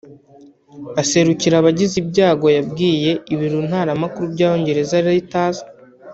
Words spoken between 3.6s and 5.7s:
ntaramakuru by’ Abongereza Reuters